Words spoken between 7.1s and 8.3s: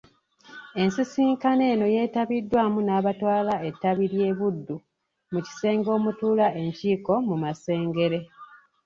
ku Masengere.